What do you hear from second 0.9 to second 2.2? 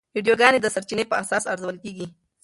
په اساس ارزول کېږي.